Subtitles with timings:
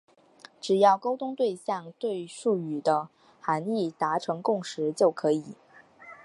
[0.59, 3.09] 只要沟通对象对术语的
[3.39, 5.53] 含义达成共识就可以。